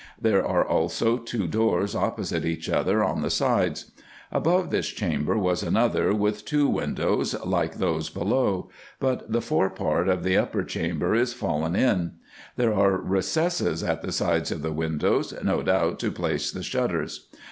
There 0.19 0.43
are 0.43 0.65
also 0.67 1.19
two 1.19 1.45
doors 1.45 1.93
opposite 1.95 2.43
each 2.43 2.67
other 2.71 3.03
on 3.03 3.17
the 3.21 3.25
R 3.25 3.25
s 3.27 3.39
122 3.39 3.79
RESEARCHES 3.85 3.93
AND 4.31 4.37
OPERATIONS 4.47 4.65
sides. 4.65 4.65
Above 4.65 4.71
this 4.71 4.87
chamber 4.87 5.37
was 5.37 5.61
another, 5.61 6.13
with 6.15 6.43
two 6.45 6.67
windows 6.67 7.39
like 7.45 7.75
those 7.75 8.09
below; 8.09 8.71
but 8.99 9.31
the 9.31 9.43
fore 9.43 9.69
part 9.69 10.09
of 10.09 10.23
the 10.23 10.35
upper 10.37 10.63
chamber 10.63 11.13
is 11.13 11.33
fallen 11.35 11.75
in. 11.75 12.13
There 12.55 12.73
are 12.73 12.97
recesses 12.97 13.83
at 13.83 14.01
the 14.01 14.11
sides 14.11 14.51
of 14.51 14.63
the 14.63 14.73
windows, 14.73 15.35
no 15.43 15.61
doubt 15.61 15.99
to 15.99 16.11
place 16.11 16.49
the 16.51 16.63
shutters. 16.63 17.27